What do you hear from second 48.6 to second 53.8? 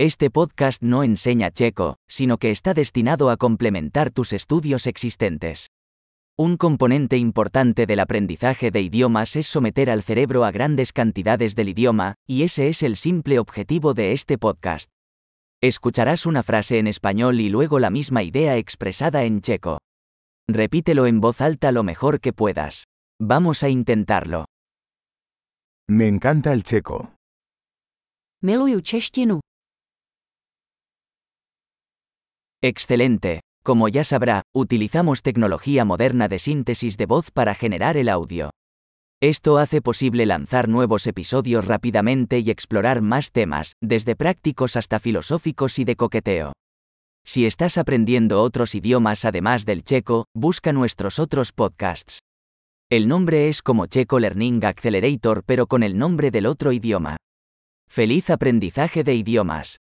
idiomas además del checo, busca nuestros otros podcasts. El nombre es